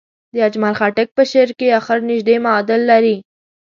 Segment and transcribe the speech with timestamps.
[0.33, 3.15] د اجمل خټک په شعر کې اخر نژدې معادل لري.